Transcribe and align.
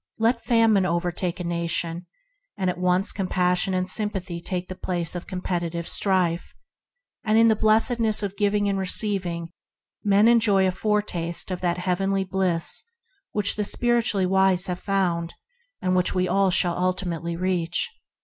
Let 0.17 0.43
famine 0.43 0.83
overtake 0.87 1.39
a 1.39 1.43
city 1.43 1.53
or 1.53 1.57
a 1.57 1.61
nation, 1.61 2.07
and 2.57 2.71
at 2.71 2.79
once 2.79 3.11
compassion 3.11 3.75
and 3.75 3.87
sympathy 3.87 4.41
take 4.41 4.67
the 4.67 4.73
COMPETITIVE 4.73 4.75
LAWS 4.89 5.15
AND 5.15 5.15
LAW 5.15 5.17
OF 5.19 5.21
LOVE 5.21 5.21
]9 5.21 5.21
place 5.21 5.21
of 5.21 5.27
competitive 5.63 5.87
strife; 5.87 6.53
and, 7.23 7.37
in 7.37 7.47
the 7.49 7.55
blessedness 7.55 8.23
of 8.23 8.35
giving 8.35 8.67
and 8.67 8.79
receiving, 8.79 9.49
men 10.03 10.27
enjoy 10.27 10.67
a 10.67 10.71
foretaste 10.71 11.51
of 11.51 11.61
the 11.61 11.73
heavenly 11.75 12.23
bliss 12.23 12.81
that 13.35 13.53
the 13.55 13.63
spiritually 13.63 14.25
wise 14.25 14.65
have 14.65 14.79
found, 14.79 15.35
* 15.61 15.81
which 15.83 16.15
all 16.27 16.49
shall 16.49 16.79
ultimately 16.79 17.35
reach. 17.35 17.87